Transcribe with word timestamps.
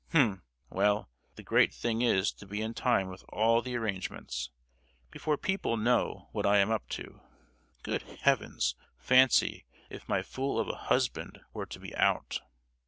H'm! 0.15 0.41
Well, 0.71 1.11
the 1.35 1.43
great 1.43 1.71
thing 1.71 2.01
is 2.01 2.31
to 2.31 2.47
be 2.47 2.59
in 2.59 2.73
time 2.73 3.09
with 3.09 3.23
all 3.29 3.61
the 3.61 3.75
arrangements,—before 3.75 5.37
people 5.37 5.77
know 5.77 6.29
what 6.31 6.43
I 6.43 6.57
am 6.57 6.71
up 6.71 6.89
to! 6.97 7.21
Good 7.83 8.01
heavens, 8.01 8.73
fancy, 8.97 9.67
if 9.91 10.09
my 10.09 10.23
fool 10.23 10.59
of 10.59 10.67
a 10.67 10.75
husband 10.89 11.41
were 11.53 11.67
to 11.67 11.79
be 11.79 11.95
out!!" 11.95 12.39